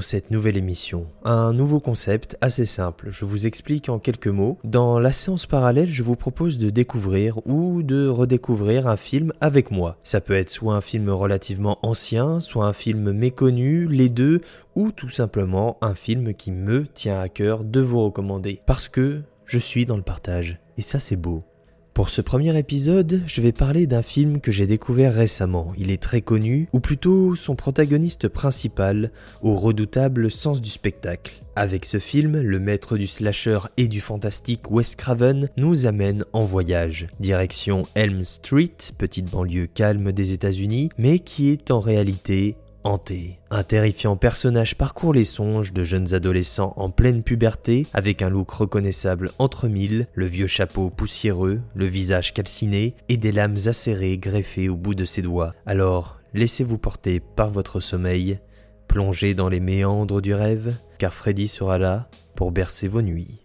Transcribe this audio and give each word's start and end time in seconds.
cette 0.00 0.30
nouvelle 0.30 0.56
émission. 0.56 1.06
Un 1.24 1.52
nouveau 1.52 1.80
concept 1.80 2.36
assez 2.40 2.66
simple. 2.66 3.08
Je 3.10 3.24
vous 3.24 3.46
explique 3.46 3.88
en 3.88 3.98
quelques 3.98 4.28
mots. 4.28 4.58
Dans 4.64 4.98
la 4.98 5.12
séance 5.12 5.46
parallèle, 5.46 5.90
je 5.90 6.02
vous 6.02 6.16
propose 6.16 6.58
de 6.58 6.70
découvrir 6.70 7.38
ou 7.46 7.82
de 7.82 8.06
redécouvrir 8.06 8.88
un 8.88 8.96
film 8.96 9.32
avec 9.40 9.70
moi. 9.70 9.98
Ça 10.02 10.20
peut 10.20 10.34
être 10.34 10.50
soit 10.50 10.74
un 10.74 10.80
film 10.80 11.10
relativement 11.10 11.78
ancien, 11.82 12.40
soit 12.40 12.66
un 12.66 12.72
film 12.72 13.12
méconnu, 13.12 13.86
les 13.88 14.08
deux, 14.08 14.40
ou 14.74 14.90
tout 14.90 15.10
simplement 15.10 15.78
un 15.80 15.94
film 15.94 16.34
qui 16.34 16.52
me 16.52 16.86
tient 16.86 17.20
à 17.20 17.28
cœur 17.28 17.64
de 17.64 17.80
vous 17.80 18.04
recommander. 18.04 18.60
Parce 18.66 18.88
que 18.88 19.22
je 19.44 19.58
suis 19.58 19.86
dans 19.86 19.96
le 19.96 20.02
partage. 20.02 20.60
Et 20.76 20.82
ça 20.82 21.00
c'est 21.00 21.16
beau. 21.16 21.44
Pour 21.94 22.10
ce 22.10 22.20
premier 22.20 22.58
épisode, 22.58 23.22
je 23.24 23.40
vais 23.40 23.52
parler 23.52 23.86
d'un 23.86 24.02
film 24.02 24.40
que 24.40 24.50
j'ai 24.50 24.66
découvert 24.66 25.14
récemment. 25.14 25.72
Il 25.78 25.92
est 25.92 26.02
très 26.02 26.22
connu, 26.22 26.68
ou 26.72 26.80
plutôt 26.80 27.36
son 27.36 27.54
protagoniste 27.54 28.26
principal, 28.26 29.12
au 29.42 29.54
redoutable 29.54 30.28
sens 30.28 30.60
du 30.60 30.70
spectacle. 30.70 31.34
Avec 31.54 31.84
ce 31.84 32.00
film, 32.00 32.40
le 32.40 32.58
maître 32.58 32.96
du 32.96 33.06
slasher 33.06 33.60
et 33.76 33.86
du 33.86 34.00
fantastique 34.00 34.72
Wes 34.72 34.96
Craven 34.96 35.48
nous 35.56 35.86
amène 35.86 36.24
en 36.32 36.42
voyage. 36.42 37.06
Direction 37.20 37.86
Elm 37.94 38.24
Street, 38.24 38.74
petite 38.98 39.30
banlieue 39.30 39.68
calme 39.72 40.10
des 40.10 40.32
États-Unis, 40.32 40.88
mais 40.98 41.20
qui 41.20 41.50
est 41.50 41.70
en 41.70 41.78
réalité 41.78 42.56
hanté. 42.84 43.40
Un 43.50 43.62
terrifiant 43.62 44.16
personnage 44.16 44.76
parcourt 44.76 45.12
les 45.12 45.24
songes 45.24 45.72
de 45.72 45.84
jeunes 45.84 46.14
adolescents 46.14 46.74
en 46.76 46.90
pleine 46.90 47.22
puberté 47.22 47.86
avec 47.92 48.22
un 48.22 48.28
look 48.28 48.50
reconnaissable 48.50 49.32
entre 49.38 49.68
mille, 49.68 50.06
le 50.14 50.26
vieux 50.26 50.46
chapeau 50.46 50.90
poussiéreux, 50.90 51.60
le 51.74 51.86
visage 51.86 52.34
calciné 52.34 52.94
et 53.08 53.16
des 53.16 53.32
lames 53.32 53.58
acérées 53.66 54.18
greffées 54.18 54.68
au 54.68 54.76
bout 54.76 54.94
de 54.94 55.04
ses 55.04 55.22
doigts. 55.22 55.54
Alors, 55.66 56.20
laissez-vous 56.34 56.78
porter 56.78 57.20
par 57.20 57.50
votre 57.50 57.80
sommeil, 57.80 58.38
plongez 58.86 59.34
dans 59.34 59.48
les 59.48 59.60
méandres 59.60 60.20
du 60.20 60.34
rêve, 60.34 60.76
car 60.98 61.12
Freddy 61.12 61.48
sera 61.48 61.78
là 61.78 62.08
pour 62.36 62.52
bercer 62.52 62.88
vos 62.88 63.02
nuits. 63.02 63.40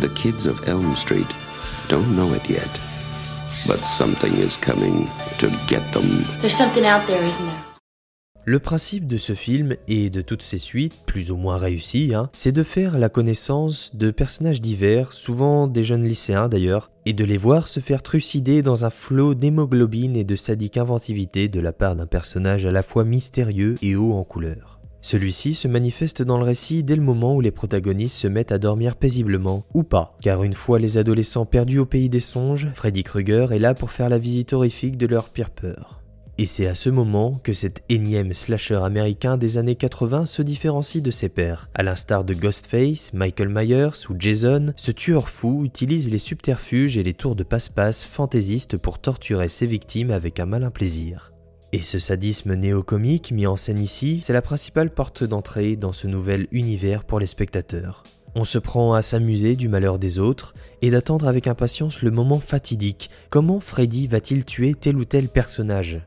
The 0.00 0.08
kids 0.14 0.46
of 0.46 0.66
Elm 0.66 0.94
Street 0.96 1.26
don't 1.88 2.14
know 2.14 2.32
it 2.34 2.48
yet, 2.48 2.80
but 3.66 3.84
something 3.84 4.34
is 4.38 4.56
coming 4.56 5.06
to 5.38 5.48
get 5.66 5.82
them. 5.92 6.24
There's 6.40 6.56
something 6.56 6.84
out 6.84 7.06
there, 7.06 7.22
isn't 7.22 7.44
there? 7.44 7.70
Le 8.46 8.58
principe 8.58 9.06
de 9.06 9.18
ce 9.18 9.34
film 9.34 9.76
et 9.86 10.08
de 10.08 10.22
toutes 10.22 10.42
ses 10.42 10.58
suites, 10.58 10.94
plus 11.04 11.30
ou 11.30 11.36
moins 11.36 11.58
réussies, 11.58 12.14
hein, 12.14 12.30
c'est 12.32 12.52
de 12.52 12.62
faire 12.62 12.98
la 12.98 13.10
connaissance 13.10 13.94
de 13.94 14.10
personnages 14.10 14.62
divers, 14.62 15.12
souvent 15.12 15.68
des 15.68 15.84
jeunes 15.84 16.08
lycéens 16.08 16.48
d'ailleurs, 16.48 16.90
et 17.04 17.12
de 17.12 17.24
les 17.24 17.36
voir 17.36 17.68
se 17.68 17.80
faire 17.80 18.02
trucider 18.02 18.62
dans 18.62 18.86
un 18.86 18.90
flot 18.90 19.34
d'hémoglobine 19.34 20.16
et 20.16 20.24
de 20.24 20.36
sadique 20.36 20.78
inventivité 20.78 21.48
de 21.48 21.60
la 21.60 21.72
part 21.72 21.96
d'un 21.96 22.06
personnage 22.06 22.64
à 22.64 22.72
la 22.72 22.82
fois 22.82 23.04
mystérieux 23.04 23.76
et 23.82 23.94
haut 23.94 24.14
en 24.14 24.24
couleur. 24.24 24.79
Celui-ci 25.02 25.54
se 25.54 25.68
manifeste 25.68 26.22
dans 26.22 26.38
le 26.38 26.44
récit 26.44 26.82
dès 26.82 26.96
le 26.96 27.02
moment 27.02 27.34
où 27.34 27.40
les 27.40 27.50
protagonistes 27.50 28.16
se 28.16 28.28
mettent 28.28 28.52
à 28.52 28.58
dormir 28.58 28.96
paisiblement, 28.96 29.64
ou 29.74 29.82
pas, 29.82 30.16
car 30.20 30.42
une 30.44 30.52
fois 30.52 30.78
les 30.78 30.98
adolescents 30.98 31.46
perdus 31.46 31.78
au 31.78 31.86
pays 31.86 32.08
des 32.08 32.20
songes, 32.20 32.68
Freddy 32.74 33.02
Krueger 33.02 33.52
est 33.52 33.58
là 33.58 33.74
pour 33.74 33.90
faire 33.90 34.08
la 34.08 34.18
visite 34.18 34.52
horrifique 34.52 34.96
de 34.98 35.06
leur 35.06 35.30
pire 35.30 35.50
peur. 35.50 36.00
Et 36.40 36.46
c'est 36.46 36.66
à 36.66 36.74
ce 36.74 36.88
moment 36.88 37.32
que 37.44 37.52
cet 37.52 37.82
énième 37.90 38.32
slasher 38.32 38.76
américain 38.82 39.36
des 39.36 39.58
années 39.58 39.74
80 39.74 40.24
se 40.24 40.40
différencie 40.40 41.02
de 41.02 41.10
ses 41.10 41.28
pairs. 41.28 41.68
À 41.74 41.82
l'instar 41.82 42.24
de 42.24 42.32
Ghostface, 42.32 43.12
Michael 43.12 43.50
Myers 43.50 44.08
ou 44.08 44.14
Jason, 44.18 44.72
ce 44.74 44.90
tueur 44.90 45.28
fou 45.28 45.66
utilise 45.66 46.10
les 46.10 46.18
subterfuges 46.18 46.96
et 46.96 47.02
les 47.02 47.12
tours 47.12 47.36
de 47.36 47.42
passe-passe 47.42 48.04
fantaisistes 48.04 48.78
pour 48.78 49.00
torturer 49.00 49.48
ses 49.50 49.66
victimes 49.66 50.10
avec 50.10 50.40
un 50.40 50.46
malin 50.46 50.70
plaisir. 50.70 51.32
Et 51.72 51.82
ce 51.82 52.00
sadisme 52.00 52.54
néo-comique 52.54 53.30
mis 53.30 53.46
en 53.46 53.56
scène 53.56 53.78
ici, 53.78 54.22
c'est 54.24 54.32
la 54.32 54.42
principale 54.42 54.90
porte 54.90 55.22
d'entrée 55.22 55.76
dans 55.76 55.92
ce 55.92 56.08
nouvel 56.08 56.48
univers 56.50 57.04
pour 57.04 57.20
les 57.20 57.26
spectateurs. 57.26 58.02
On 58.34 58.44
se 58.44 58.58
prend 58.58 58.94
à 58.94 59.02
s'amuser 59.02 59.54
du 59.54 59.68
malheur 59.68 59.98
des 59.98 60.18
autres 60.18 60.54
et 60.82 60.90
d'attendre 60.90 61.28
avec 61.28 61.46
impatience 61.46 62.02
le 62.02 62.10
moment 62.10 62.40
fatidique. 62.40 63.10
Comment 63.28 63.60
Freddy 63.60 64.08
va-t-il 64.08 64.44
tuer 64.44 64.74
tel 64.74 64.96
ou 64.96 65.04
tel 65.04 65.28
personnage? 65.28 66.00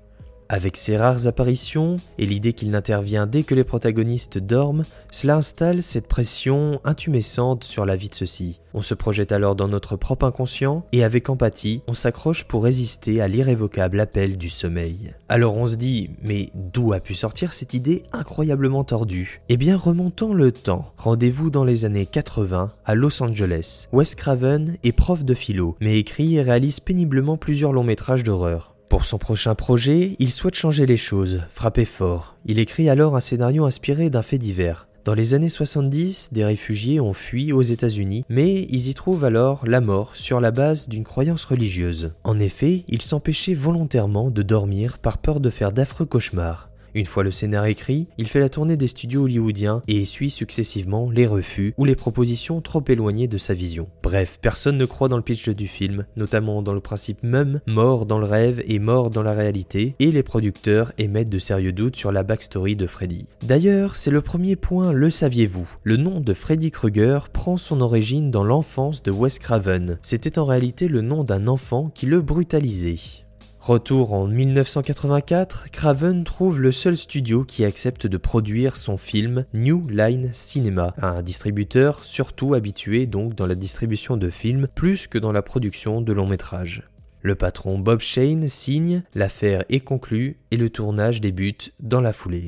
Avec 0.49 0.77
ses 0.77 0.97
rares 0.97 1.27
apparitions 1.27 1.97
et 2.17 2.25
l'idée 2.25 2.53
qu'il 2.53 2.71
n'intervient 2.71 3.27
dès 3.27 3.43
que 3.43 3.55
les 3.55 3.63
protagonistes 3.63 4.37
dorment, 4.37 4.85
cela 5.11 5.35
installe 5.35 5.83
cette 5.83 6.07
pression 6.07 6.79
intumescente 6.83 7.63
sur 7.63 7.85
la 7.85 7.95
vie 7.95 8.09
de 8.09 8.15
ceux-ci. 8.15 8.59
On 8.75 8.81
se 8.81 8.95
projette 8.95 9.31
alors 9.31 9.55
dans 9.55 9.67
notre 9.67 9.95
propre 9.95 10.25
inconscient 10.25 10.83
et 10.91 11.03
avec 11.03 11.29
empathie, 11.29 11.81
on 11.87 11.93
s'accroche 11.93 12.45
pour 12.45 12.63
résister 12.63 13.21
à 13.21 13.27
l'irrévocable 13.27 13.99
appel 13.99 14.37
du 14.37 14.49
sommeil. 14.49 15.13
Alors 15.29 15.57
on 15.57 15.67
se 15.67 15.75
dit, 15.75 16.09
mais 16.23 16.49
d'où 16.55 16.93
a 16.93 16.99
pu 16.99 17.13
sortir 17.13 17.53
cette 17.53 17.75
idée 17.75 18.03
incroyablement 18.11 18.83
tordue? 18.83 19.41
Eh 19.49 19.57
bien 19.57 19.77
remontons 19.77 20.33
le 20.33 20.51
temps. 20.51 20.91
Rendez-vous 20.97 21.51
dans 21.51 21.63
les 21.63 21.85
années 21.85 22.07
80 22.07 22.69
à 22.83 22.95
Los 22.95 23.21
Angeles. 23.21 23.87
Wes 23.91 24.15
Craven 24.15 24.77
est 24.83 24.91
prof 24.91 25.23
de 25.23 25.35
philo, 25.35 25.75
mais 25.79 25.99
écrit 25.99 26.35
et 26.35 26.41
réalise 26.41 26.79
péniblement 26.79 27.37
plusieurs 27.37 27.73
longs 27.73 27.83
métrages 27.83 28.23
d'horreur. 28.23 28.72
Pour 28.93 29.05
son 29.05 29.17
prochain 29.17 29.55
projet, 29.55 30.15
il 30.19 30.29
souhaite 30.29 30.53
changer 30.53 30.85
les 30.85 30.97
choses, 30.97 31.41
frapper 31.49 31.83
fort. 31.83 32.35
Il 32.45 32.59
écrit 32.59 32.89
alors 32.89 33.15
un 33.15 33.21
scénario 33.21 33.65
inspiré 33.65 34.11
d'un 34.11 34.21
fait 34.21 34.37
divers. 34.37 34.87
Dans 35.03 35.15
les 35.15 35.33
années 35.33 35.49
70, 35.49 36.29
des 36.31 36.45
réfugiés 36.45 36.99
ont 36.99 37.13
fui 37.13 37.51
aux 37.53 37.63
États-Unis, 37.63 38.23
mais 38.29 38.67
ils 38.69 38.89
y 38.89 38.93
trouvent 38.93 39.25
alors 39.25 39.65
la 39.65 39.81
mort 39.81 40.15
sur 40.15 40.39
la 40.39 40.51
base 40.51 40.87
d'une 40.89 41.03
croyance 41.03 41.43
religieuse. 41.43 42.13
En 42.23 42.37
effet, 42.37 42.85
ils 42.87 43.01
s'empêchaient 43.01 43.55
volontairement 43.55 44.29
de 44.29 44.43
dormir 44.43 44.99
par 44.99 45.17
peur 45.17 45.39
de 45.39 45.49
faire 45.49 45.71
d'affreux 45.71 46.05
cauchemars. 46.05 46.69
Une 46.95 47.05
fois 47.05 47.23
le 47.23 47.31
scénario 47.31 47.71
écrit, 47.71 48.07
il 48.17 48.27
fait 48.27 48.39
la 48.39 48.49
tournée 48.49 48.77
des 48.77 48.87
studios 48.87 49.23
hollywoodiens 49.23 49.81
et 49.87 50.01
essuie 50.01 50.29
successivement 50.29 51.09
les 51.09 51.25
refus 51.25 51.73
ou 51.77 51.85
les 51.85 51.95
propositions 51.95 52.61
trop 52.61 52.83
éloignées 52.87 53.27
de 53.27 53.37
sa 53.37 53.53
vision. 53.53 53.87
Bref, 54.03 54.37
personne 54.41 54.77
ne 54.77 54.85
croit 54.85 55.07
dans 55.07 55.17
le 55.17 55.23
pitch 55.23 55.49
du 55.49 55.67
film, 55.67 56.05
notamment 56.15 56.61
dans 56.61 56.73
le 56.73 56.79
principe 56.79 57.23
même 57.23 57.61
mort 57.67 58.05
dans 58.05 58.19
le 58.19 58.25
rêve 58.25 58.61
et 58.67 58.79
mort 58.79 59.09
dans 59.09 59.23
la 59.23 59.31
réalité, 59.31 59.95
et 59.99 60.11
les 60.11 60.23
producteurs 60.23 60.91
émettent 60.97 61.29
de 61.29 61.39
sérieux 61.39 61.71
doutes 61.71 61.95
sur 61.95 62.11
la 62.11 62.23
backstory 62.23 62.75
de 62.75 62.85
Freddy. 62.85 63.25
D'ailleurs, 63.41 63.95
c'est 63.95 64.11
le 64.11 64.21
premier 64.21 64.55
point, 64.55 64.91
le 64.91 65.09
saviez-vous? 65.09 65.69
Le 65.83 65.97
nom 65.97 66.19
de 66.19 66.33
Freddy 66.33 66.71
Krueger 66.71 67.29
prend 67.29 67.57
son 67.57 67.81
origine 67.81 68.29
dans 68.29 68.43
l'enfance 68.43 69.01
de 69.03 69.11
Wes 69.11 69.39
Craven. 69.39 69.97
C'était 70.01 70.37
en 70.37 70.45
réalité 70.45 70.87
le 70.87 71.01
nom 71.01 71.23
d'un 71.23 71.47
enfant 71.47 71.89
qui 71.93 72.05
le 72.05 72.21
brutalisait. 72.21 73.22
Retour 73.65 74.11
en 74.11 74.27
1984, 74.27 75.71
Craven 75.71 76.25
trouve 76.25 76.59
le 76.59 76.73
seul 76.73 76.97
studio 76.97 77.45
qui 77.45 77.63
accepte 77.63 78.07
de 78.07 78.17
produire 78.17 78.75
son 78.75 78.97
film 78.97 79.45
New 79.53 79.87
Line 79.87 80.31
Cinema, 80.33 80.93
un 81.01 81.21
distributeur 81.21 82.03
surtout 82.03 82.55
habitué 82.55 83.05
donc 83.05 83.35
dans 83.35 83.47
la 83.47 83.55
distribution 83.55 84.17
de 84.17 84.29
films 84.29 84.67
plus 84.75 85.07
que 85.07 85.17
dans 85.17 85.31
la 85.31 85.41
production 85.41 86.01
de 86.01 86.11
longs 86.11 86.27
métrages. 86.27 86.83
Le 87.21 87.35
patron 87.35 87.79
Bob 87.79 88.01
Shane 88.01 88.49
signe, 88.49 89.01
l'affaire 89.15 89.63
est 89.69 89.79
conclue 89.79 90.35
et 90.51 90.57
le 90.57 90.69
tournage 90.69 91.21
débute 91.21 91.71
dans 91.79 92.01
la 92.01 92.11
foulée. 92.11 92.47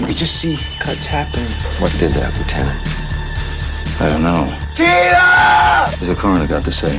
You 0.00 0.06
could 0.06 0.18
just 0.18 0.34
see 0.34 0.58
cuts 0.80 1.06
happen. 1.06 1.44
What 1.80 1.90
did 2.00 2.10
that, 2.14 2.32
Lieutenant? 2.36 2.95
I 3.98 4.10
don't 4.10 4.22
know. 4.22 4.44
Tina! 4.74 5.88
What's 5.88 6.06
the 6.06 6.14
coroner 6.14 6.46
got 6.46 6.64
to 6.64 6.72
say? 6.72 6.96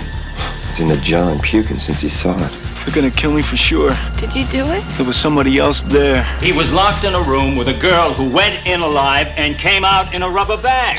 He's 0.69 0.79
in 0.79 0.88
the 0.88 0.97
jar 0.97 1.31
and 1.31 1.41
puking 1.41 1.77
since 1.79 1.99
he 2.01 2.09
saw 2.09 2.35
it. 2.35 2.51
They're 2.85 2.95
gonna 2.95 3.11
kill 3.11 3.33
me 3.33 3.41
for 3.41 3.57
sure. 3.57 3.91
Did 4.17 4.33
you 4.33 4.45
do 4.45 4.63
it? 4.71 4.81
There 4.97 5.05
was 5.05 5.17
somebody 5.17 5.59
else 5.59 5.81
there. 5.83 6.23
He 6.39 6.53
was 6.53 6.71
locked 6.73 7.03
in 7.03 7.13
a 7.13 7.21
room 7.21 7.55
with 7.55 7.67
a 7.67 7.73
girl 7.73 8.13
who 8.13 8.33
went 8.33 8.65
in 8.65 8.79
alive 8.79 9.27
and 9.38 9.57
came 9.57 9.83
out 9.83 10.13
in 10.15 10.23
a 10.23 10.29
rubber 10.29 10.57
bag. 10.57 10.97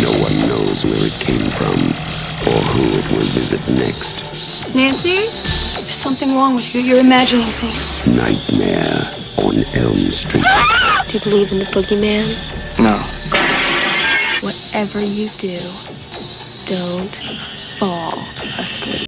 No 0.00 0.10
one 0.10 0.36
knows 0.46 0.84
where 0.84 1.00
it 1.00 1.16
came 1.18 1.48
from 1.50 1.74
or 2.52 2.60
who 2.70 2.84
it 2.92 3.06
will 3.12 3.26
visit 3.32 3.66
next. 3.72 4.74
Nancy? 4.76 5.16
There's 5.16 5.90
something 5.90 6.28
wrong 6.34 6.54
with 6.54 6.72
you. 6.74 6.82
You're 6.82 7.00
imagining 7.00 7.46
things. 7.46 8.14
Nightmare 8.16 9.10
on 9.38 9.56
Elm 9.74 10.10
Street. 10.12 10.44
Do 11.08 11.18
you 11.18 11.20
believe 11.24 11.50
in 11.50 11.58
the 11.58 11.66
boogeyman? 11.72 12.28
No. 12.78 13.45
Whatever 14.76 15.00
you 15.00 15.30
do, 15.30 15.58
don't 16.66 17.16
fall 17.78 18.12
asleep. 18.60 19.05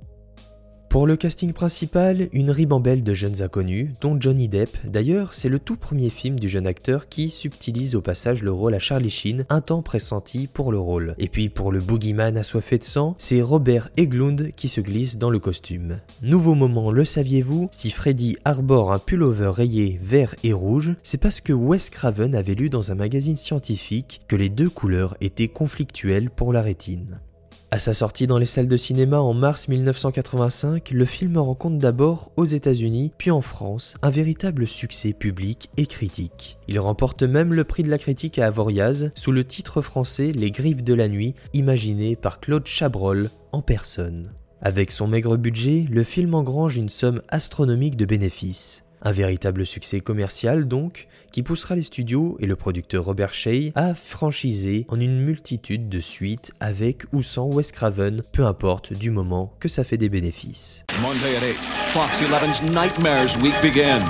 Pour 0.88 1.06
le 1.06 1.16
casting 1.16 1.52
principal, 1.52 2.28
une 2.32 2.50
ribambelle 2.50 3.02
de 3.02 3.12
jeunes 3.12 3.42
inconnus, 3.42 3.90
dont 4.00 4.16
Johnny 4.18 4.48
Depp. 4.48 4.74
D'ailleurs, 4.86 5.34
c'est 5.34 5.50
le 5.50 5.58
tout 5.58 5.76
premier 5.76 6.08
film 6.08 6.40
du 6.40 6.48
jeune 6.48 6.66
acteur 6.66 7.10
qui 7.10 7.28
subtilise 7.28 7.94
au 7.94 8.00
passage 8.00 8.42
le 8.42 8.52
rôle 8.52 8.74
à 8.74 8.78
Charlie 8.78 9.10
Sheen, 9.10 9.44
un 9.50 9.60
temps 9.60 9.82
pressenti 9.82 10.46
pour 10.46 10.72
le 10.72 10.78
rôle. 10.78 11.14
Et 11.18 11.28
puis 11.28 11.50
pour 11.50 11.72
le 11.72 11.80
boogeyman 11.80 12.38
assoiffé 12.38 12.78
de 12.78 12.84
sang, 12.84 13.14
c'est 13.18 13.42
Robert 13.42 13.90
Eglund 13.98 14.52
qui 14.56 14.68
se 14.68 14.80
glisse 14.80 15.18
dans 15.18 15.28
le 15.28 15.38
costume. 15.38 15.98
Nouveau 16.22 16.54
moment, 16.54 16.90
le 16.90 17.04
saviez-vous? 17.04 17.68
Si 17.70 17.90
Freddy 17.90 18.38
arbore 18.46 18.90
un 18.90 18.98
pullover 18.98 19.50
rayé 19.52 20.00
vert 20.02 20.34
et 20.42 20.54
rouge, 20.54 20.94
c'est 21.02 21.18
parce 21.18 21.42
que 21.42 21.52
Wes 21.52 21.90
Craven 21.90 22.34
avait 22.34 22.54
lu 22.54 22.70
dans 22.70 22.92
un 22.92 22.94
magazine 22.94 23.36
scientifique 23.36 24.22
que 24.26 24.36
les 24.36 24.48
deux 24.48 24.70
couleurs 24.70 25.18
étaient 25.20 25.48
conflictuelles 25.48 26.30
pour 26.30 26.54
la 26.54 26.62
rétine. 26.62 27.20
À 27.70 27.78
sa 27.78 27.92
sortie 27.92 28.26
dans 28.26 28.38
les 28.38 28.46
salles 28.46 28.66
de 28.66 28.78
cinéma 28.78 29.20
en 29.20 29.34
mars 29.34 29.68
1985, 29.68 30.90
le 30.90 31.04
film 31.04 31.36
rencontre 31.36 31.76
d'abord 31.76 32.32
aux 32.36 32.46
États-Unis 32.46 33.12
puis 33.18 33.30
en 33.30 33.42
France 33.42 33.94
un 34.00 34.08
véritable 34.08 34.66
succès 34.66 35.12
public 35.12 35.68
et 35.76 35.84
critique. 35.84 36.56
Il 36.66 36.80
remporte 36.80 37.24
même 37.24 37.52
le 37.52 37.64
prix 37.64 37.82
de 37.82 37.90
la 37.90 37.98
critique 37.98 38.38
à 38.38 38.46
Avoriaz 38.46 39.10
sous 39.14 39.32
le 39.32 39.44
titre 39.44 39.82
français 39.82 40.32
Les 40.32 40.50
Griffes 40.50 40.82
de 40.82 40.94
la 40.94 41.08
Nuit, 41.08 41.34
imaginé 41.52 42.16
par 42.16 42.40
Claude 42.40 42.66
Chabrol 42.66 43.28
en 43.52 43.60
personne. 43.60 44.32
Avec 44.62 44.90
son 44.90 45.06
maigre 45.06 45.36
budget, 45.36 45.84
le 45.90 46.04
film 46.04 46.34
engrange 46.34 46.78
une 46.78 46.88
somme 46.88 47.20
astronomique 47.28 47.96
de 47.96 48.06
bénéfices. 48.06 48.82
Un 49.02 49.12
véritable 49.12 49.64
succès 49.64 50.00
commercial 50.00 50.66
donc, 50.66 51.06
qui 51.30 51.42
poussera 51.42 51.76
les 51.76 51.82
studios 51.82 52.36
et 52.40 52.46
le 52.46 52.56
producteur 52.56 53.04
Robert 53.04 53.32
Shea 53.32 53.70
à 53.74 53.94
franchiser 53.94 54.86
en 54.88 54.98
une 54.98 55.20
multitude 55.20 55.88
de 55.88 56.00
suites 56.00 56.52
avec 56.60 57.04
ou 57.12 57.22
sans 57.22 57.46
Wes 57.46 57.70
Craven, 57.70 58.22
peu 58.32 58.44
importe 58.44 58.92
du 58.92 59.10
moment 59.10 59.52
que 59.60 59.68
ça 59.68 59.84
fait 59.84 59.98
des 59.98 60.08
bénéfices. 60.08 60.84
Monday 61.00 61.36
at 61.36 61.46
8, 61.46 61.54
Fox 61.92 62.22
11's 62.22 62.72
Nightmares 62.72 63.36
Week 63.42 63.54
begins. 63.62 64.02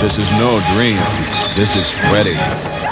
This 0.00 0.18
is 0.18 0.30
no 0.38 0.60
dream. 0.74 0.98
This 1.56 1.76
is 1.76 1.90
Freddy. 2.08 2.36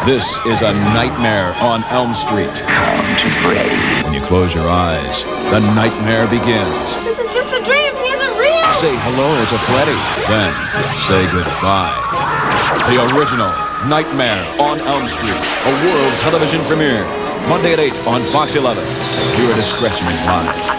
This 0.07 0.39
is 0.47 0.63
a 0.63 0.73
nightmare 0.95 1.55
on 1.61 1.85
Elm 1.91 2.15
Street. 2.15 2.55
Come 2.67 3.17
to 3.17 3.29
Freddy. 3.43 3.69
When 4.05 4.15
you 4.15 4.21
close 4.23 4.55
your 4.55 4.69
eyes, 4.69 5.25
the 5.51 5.61
nightmare 5.77 6.27
begins. 6.27 7.05
This 7.05 7.19
is 7.21 7.35
just 7.35 7.55
a 7.55 7.63
dream. 7.63 7.92
Say 8.83 8.97
hello 8.99 9.31
to 9.47 9.59
Freddy. 9.71 9.95
Then 10.27 10.53
say 11.07 11.23
goodbye. 11.31 11.95
The 12.91 12.99
original 13.15 13.53
Nightmare 13.87 14.43
on 14.59 14.81
Elm 14.81 15.07
Street, 15.07 15.39
a 15.39 15.73
world 15.87 16.13
television 16.19 16.61
premiere. 16.65 17.07
Monday 17.49 17.75
at 17.75 17.79
8 17.79 17.93
on 18.09 18.21
Fox 18.33 18.57
11. 18.57 18.77
Viewer 19.37 19.55
discretion 19.55 20.09
advised. 20.09 20.73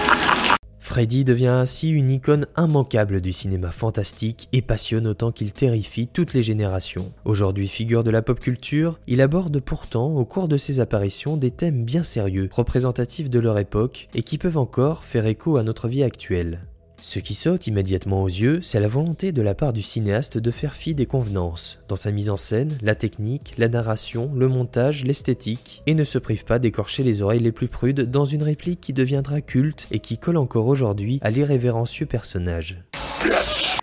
Freddy 0.79 1.23
devient 1.23 1.47
ainsi 1.63 1.91
une 1.91 2.11
icône 2.11 2.45
immanquable 2.57 3.21
du 3.21 3.31
cinéma 3.31 3.71
fantastique 3.71 4.49
et 4.51 4.61
passionne 4.61 5.07
autant 5.07 5.31
qu'il 5.31 5.53
terrifie 5.53 6.07
toutes 6.07 6.33
les 6.33 6.43
générations. 6.43 7.13
Aujourd'hui 7.23 7.69
figure 7.69 8.03
de 8.03 8.11
la 8.11 8.21
pop 8.21 8.37
culture, 8.37 8.99
il 9.07 9.21
aborde 9.21 9.61
pourtant 9.61 10.07
au 10.07 10.25
cours 10.25 10.49
de 10.49 10.57
ses 10.57 10.81
apparitions 10.81 11.37
des 11.37 11.51
thèmes 11.51 11.85
bien 11.85 12.03
sérieux, 12.03 12.49
représentatifs 12.51 13.29
de 13.29 13.39
leur 13.39 13.57
époque 13.59 14.09
et 14.13 14.23
qui 14.23 14.37
peuvent 14.37 14.57
encore 14.57 15.05
faire 15.05 15.25
écho 15.25 15.55
à 15.55 15.63
notre 15.63 15.87
vie 15.87 16.03
actuelle. 16.03 16.67
Ce 17.05 17.19
qui 17.19 17.35
saute 17.35 17.67
immédiatement 17.67 18.23
aux 18.23 18.29
yeux, 18.29 18.61
c'est 18.61 18.79
la 18.79 18.87
volonté 18.87 19.33
de 19.33 19.41
la 19.41 19.53
part 19.53 19.73
du 19.73 19.81
cinéaste 19.81 20.37
de 20.37 20.51
faire 20.51 20.73
fi 20.73 20.95
des 20.95 21.05
convenances, 21.05 21.83
dans 21.89 21.97
sa 21.97 22.11
mise 22.11 22.29
en 22.29 22.37
scène, 22.37 22.77
la 22.81 22.95
technique, 22.95 23.53
la 23.57 23.67
narration, 23.67 24.31
le 24.33 24.47
montage, 24.47 25.03
l'esthétique, 25.03 25.83
et 25.85 25.95
ne 25.95 26.05
se 26.05 26.17
prive 26.17 26.45
pas 26.45 26.59
d'écorcher 26.59 27.03
les 27.03 27.21
oreilles 27.21 27.41
les 27.41 27.51
plus 27.51 27.67
prudes 27.67 28.09
dans 28.09 28.23
une 28.23 28.41
réplique 28.41 28.79
qui 28.79 28.93
deviendra 28.93 29.41
culte 29.41 29.85
et 29.91 29.99
qui 29.99 30.17
colle 30.17 30.37
encore 30.37 30.67
aujourd'hui 30.67 31.19
à 31.21 31.29
l'irrévérencieux 31.29 32.05
personnage. 32.05 32.81
Bitch! 33.21 33.73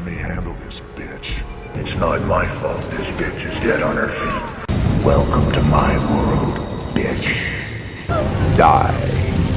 Let 0.00 0.12
me 0.12 0.16
handle 0.16 0.54
this, 0.64 0.80
bitch. 0.96 1.44
It's 1.74 1.94
not 1.96 2.22
my 2.22 2.46
fault 2.60 2.80
this 2.92 3.06
bitch 3.20 3.52
is 3.52 3.60
dead 3.60 3.82
on 3.82 3.96
her 3.96 4.08
feet. 4.08 5.04
Welcome 5.04 5.52
to 5.52 5.62
my 5.64 5.98
world, 6.10 6.56
bitch. 6.94 7.44
Die, 8.56 8.96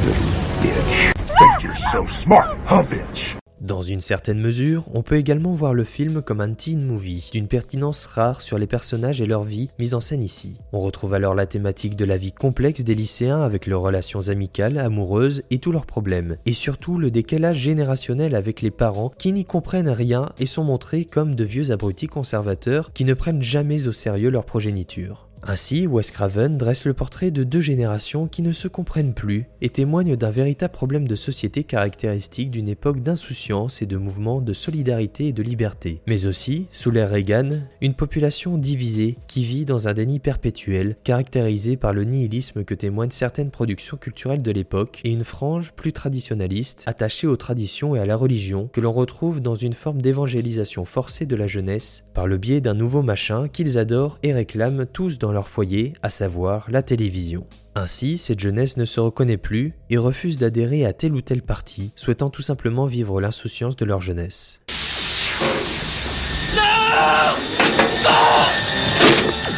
little 0.03 0.31
bitch. 0.59 1.13
Think 1.39 1.63
you're 1.63 1.75
so 1.75 2.05
smart, 2.07 2.57
huh, 2.65 2.83
bitch? 2.83 3.32
Dans 3.63 3.81
une 3.81 4.01
certaine 4.01 4.41
mesure, 4.41 4.89
on 4.93 5.03
peut 5.03 5.15
également 5.15 5.53
voir 5.53 5.73
le 5.73 5.85
film 5.85 6.21
comme 6.21 6.41
un 6.41 6.51
teen 6.51 6.83
movie, 6.83 7.29
d'une 7.31 7.47
pertinence 7.47 8.05
rare 8.05 8.41
sur 8.41 8.57
les 8.57 8.67
personnages 8.67 9.21
et 9.21 9.25
leur 9.25 9.45
vie 9.45 9.69
mise 9.79 9.93
en 9.93 10.01
scène 10.01 10.21
ici. 10.21 10.57
On 10.73 10.81
retrouve 10.81 11.13
alors 11.13 11.33
la 11.33 11.45
thématique 11.45 11.95
de 11.95 12.03
la 12.03 12.17
vie 12.17 12.33
complexe 12.33 12.81
des 12.81 12.93
lycéens 12.93 13.41
avec 13.41 13.65
leurs 13.65 13.79
relations 13.79 14.27
amicales, 14.27 14.77
amoureuses 14.77 15.43
et 15.49 15.59
tous 15.59 15.71
leurs 15.71 15.85
problèmes, 15.85 16.35
et 16.45 16.51
surtout 16.51 16.97
le 16.97 17.09
décalage 17.09 17.59
générationnel 17.59 18.35
avec 18.35 18.61
les 18.61 18.69
parents 18.69 19.13
qui 19.17 19.31
n'y 19.31 19.45
comprennent 19.45 19.87
rien 19.87 20.33
et 20.39 20.45
sont 20.45 20.65
montrés 20.65 21.05
comme 21.05 21.33
de 21.33 21.45
vieux 21.45 21.71
abrutis 21.71 22.07
conservateurs 22.07 22.91
qui 22.91 23.05
ne 23.05 23.13
prennent 23.13 23.43
jamais 23.43 23.87
au 23.87 23.93
sérieux 23.93 24.29
leur 24.29 24.43
progéniture. 24.43 25.29
Ainsi, 25.45 25.87
Wes 25.87 26.09
Craven 26.09 26.57
dresse 26.57 26.85
le 26.85 26.93
portrait 26.93 27.29
de 27.29 27.43
deux 27.43 27.59
générations 27.59 28.27
qui 28.27 28.41
ne 28.41 28.53
se 28.53 28.69
comprennent 28.69 29.13
plus 29.13 29.45
et 29.61 29.69
témoigne 29.69 30.15
d'un 30.15 30.29
véritable 30.29 30.71
problème 30.71 31.05
de 31.05 31.15
société 31.15 31.65
caractéristique 31.65 32.49
d'une 32.49 32.69
époque 32.69 33.01
d'insouciance 33.01 33.81
et 33.81 33.85
de 33.85 33.97
mouvements 33.97 34.39
de 34.39 34.53
solidarité 34.53 35.27
et 35.27 35.33
de 35.33 35.43
liberté. 35.43 36.01
Mais 36.07 36.27
aussi, 36.27 36.67
sous 36.71 36.91
l'ère 36.91 37.09
Reagan, 37.09 37.49
une 37.81 37.93
population 37.93 38.57
divisée 38.57 39.17
qui 39.27 39.43
vit 39.43 39.65
dans 39.65 39.89
un 39.89 39.93
déni 39.93 40.19
perpétuel, 40.19 40.95
caractérisé 41.03 41.75
par 41.75 41.91
le 41.91 42.05
nihilisme 42.05 42.63
que 42.63 42.73
témoignent 42.73 43.11
certaines 43.11 43.51
productions 43.51 43.97
culturelles 43.97 44.43
de 44.43 44.51
l'époque 44.51 45.01
et 45.03 45.11
une 45.11 45.25
frange 45.25 45.73
plus 45.73 45.91
traditionnaliste, 45.91 46.83
attachée 46.85 47.27
aux 47.27 47.37
traditions 47.37 47.97
et 47.97 47.99
à 47.99 48.05
la 48.05 48.15
religion, 48.15 48.69
que 48.71 48.79
l'on 48.79 48.93
retrouve 48.93 49.41
dans 49.41 49.55
une 49.55 49.73
forme 49.73 50.01
d'évangélisation 50.01 50.85
forcée 50.85 51.25
de 51.25 51.35
la 51.35 51.47
jeunesse 51.47 52.05
par 52.13 52.27
le 52.27 52.37
biais 52.37 52.61
d'un 52.61 52.75
nouveau 52.75 53.01
machin 53.01 53.49
qu'ils 53.49 53.77
adorent 53.77 54.19
et 54.23 54.31
réclament 54.31 54.85
tous 54.85 55.19
dans 55.19 55.32
leur 55.33 55.49
foyer, 55.49 55.93
à 56.01 56.09
savoir 56.09 56.67
la 56.69 56.81
télévision. 56.81 57.45
Ainsi, 57.75 58.17
cette 58.17 58.39
jeunesse 58.39 58.77
ne 58.77 58.85
se 58.85 58.99
reconnaît 58.99 59.37
plus 59.37 59.73
et 59.89 59.97
refuse 59.97 60.37
d'adhérer 60.37 60.85
à 60.85 60.93
telle 60.93 61.13
ou 61.13 61.21
telle 61.21 61.41
partie, 61.41 61.91
souhaitant 61.95 62.29
tout 62.29 62.41
simplement 62.41 62.85
vivre 62.85 63.19
l'insouciance 63.19 63.75
de 63.75 63.85
leur 63.85 64.01
jeunesse. 64.01 64.61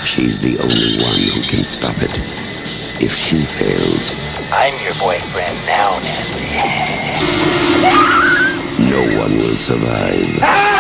She's 0.04 0.40
the 0.40 0.58
only 0.62 1.04
one 1.04 1.20
who 1.34 1.42
can 1.42 1.66
stop 1.66 1.98
it. 2.02 2.16
If 3.02 3.14
she 3.14 3.44
fails, 3.44 4.16
I'm 4.52 4.74
your 4.84 4.94
boyfriend 4.96 5.58
now, 5.66 6.00
Nancy. 6.00 6.46
no 8.80 9.02
one 9.20 9.38
will 9.38 9.58
survive. 9.58 10.75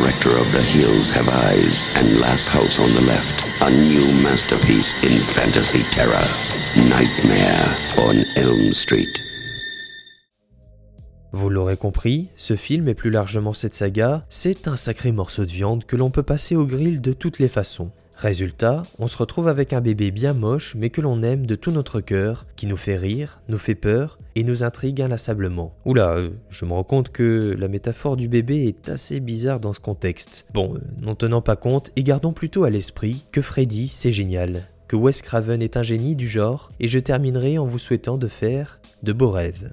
Director 0.00 0.30
of 0.30 0.50
The 0.50 0.60
Hills 0.60 1.08
Have 1.10 1.28
Eyes 1.28 1.84
and 1.94 2.18
Last 2.18 2.48
House 2.48 2.80
on 2.80 2.92
the 2.94 3.06
Left, 3.06 3.44
a 3.62 3.70
new 3.70 4.12
masterpiece 4.24 4.92
in 5.04 5.20
fantasy 5.20 5.84
terror, 5.92 6.26
Nightmare 6.76 7.64
on 7.98 8.24
Elm 8.34 8.72
Street. 8.72 9.22
Vous 11.32 11.48
l'aurez 11.48 11.76
compris, 11.76 12.28
ce 12.34 12.56
film 12.56 12.88
et 12.88 12.94
plus 12.94 13.10
largement 13.10 13.52
cette 13.52 13.74
saga, 13.74 14.26
c'est 14.28 14.66
un 14.66 14.74
sacré 14.74 15.12
morceau 15.12 15.44
de 15.44 15.52
viande 15.52 15.84
que 15.84 15.94
l'on 15.94 16.10
peut 16.10 16.24
passer 16.24 16.56
au 16.56 16.66
grill 16.66 17.00
de 17.00 17.12
toutes 17.12 17.38
les 17.38 17.48
façons. 17.48 17.92
Résultat, 18.16 18.84
on 18.98 19.06
se 19.06 19.16
retrouve 19.16 19.48
avec 19.48 19.72
un 19.72 19.80
bébé 19.80 20.10
bien 20.10 20.32
moche 20.32 20.74
mais 20.76 20.90
que 20.90 21.00
l'on 21.00 21.22
aime 21.22 21.46
de 21.46 21.56
tout 21.56 21.70
notre 21.70 22.00
cœur, 22.00 22.46
qui 22.56 22.66
nous 22.66 22.76
fait 22.76 22.96
rire, 22.96 23.40
nous 23.48 23.58
fait 23.58 23.74
peur 23.74 24.18
et 24.34 24.44
nous 24.44 24.64
intrigue 24.64 25.02
inlassablement. 25.02 25.74
Oula, 25.84 26.14
euh, 26.14 26.30
je 26.50 26.64
me 26.64 26.72
rends 26.72 26.84
compte 26.84 27.10
que 27.10 27.54
la 27.58 27.68
métaphore 27.68 28.16
du 28.16 28.28
bébé 28.28 28.66
est 28.66 28.88
assez 28.88 29.20
bizarre 29.20 29.60
dans 29.60 29.72
ce 29.72 29.80
contexte. 29.80 30.46
Bon, 30.54 30.74
euh, 30.74 30.78
n'en 31.02 31.14
tenant 31.14 31.42
pas 31.42 31.56
compte 31.56 31.90
et 31.96 32.02
gardons 32.02 32.32
plutôt 32.32 32.64
à 32.64 32.70
l'esprit 32.70 33.26
que 33.32 33.42
Freddy 33.42 33.88
c'est 33.88 34.12
génial, 34.12 34.62
que 34.88 34.96
Wes 34.96 35.20
Craven 35.22 35.62
est 35.62 35.76
un 35.76 35.82
génie 35.82 36.16
du 36.16 36.28
genre 36.28 36.70
et 36.80 36.88
je 36.88 36.98
terminerai 36.98 37.58
en 37.58 37.66
vous 37.66 37.78
souhaitant 37.78 38.16
de 38.16 38.28
faire 38.28 38.80
de 39.02 39.12
beaux 39.12 39.30
rêves. 39.30 39.72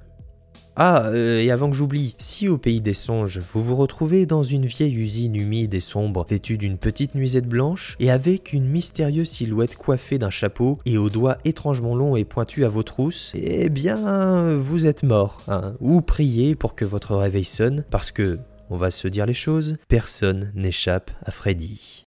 Ah, 0.74 1.08
euh, 1.08 1.40
et 1.40 1.50
avant 1.50 1.68
que 1.68 1.76
j'oublie, 1.76 2.14
si 2.16 2.48
au 2.48 2.56
pays 2.56 2.80
des 2.80 2.94
songes, 2.94 3.40
vous 3.40 3.62
vous 3.62 3.76
retrouvez 3.76 4.24
dans 4.24 4.42
une 4.42 4.64
vieille 4.64 4.94
usine 4.94 5.36
humide 5.36 5.74
et 5.74 5.80
sombre, 5.80 6.24
vêtue 6.26 6.56
d'une 6.56 6.78
petite 6.78 7.14
nuisette 7.14 7.46
blanche, 7.46 7.94
et 8.00 8.10
avec 8.10 8.54
une 8.54 8.66
mystérieuse 8.66 9.28
silhouette 9.28 9.76
coiffée 9.76 10.16
d'un 10.16 10.30
chapeau 10.30 10.78
et 10.86 10.96
aux 10.96 11.10
doigts 11.10 11.36
étrangement 11.44 11.94
longs 11.94 12.16
et 12.16 12.24
pointus 12.24 12.64
à 12.64 12.68
vos 12.68 12.82
trousses, 12.82 13.32
eh 13.34 13.68
bien, 13.68 14.56
vous 14.56 14.86
êtes 14.86 15.02
mort, 15.02 15.42
hein, 15.48 15.74
ou 15.80 16.00
priez 16.00 16.54
pour 16.54 16.74
que 16.74 16.86
votre 16.86 17.16
réveil 17.16 17.44
sonne, 17.44 17.84
parce 17.90 18.10
que, 18.10 18.38
on 18.70 18.78
va 18.78 18.90
se 18.90 19.08
dire 19.08 19.26
les 19.26 19.34
choses, 19.34 19.76
personne 19.88 20.52
n'échappe 20.54 21.10
à 21.26 21.30
Freddy. 21.32 22.06